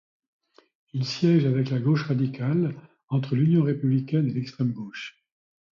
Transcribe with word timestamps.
Il 0.93 1.05
siège 1.05 1.45
avec 1.45 1.69
la 1.69 1.77
gauche 1.77 2.07
radicale, 2.07 2.73
entre 3.09 3.35
l’Union 3.35 3.61
républicaine 3.61 4.29
et 4.29 4.33
l’extrême 4.33 4.71
gauche. 4.71 5.23